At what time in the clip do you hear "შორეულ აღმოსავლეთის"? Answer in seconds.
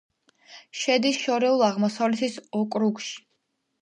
1.25-2.41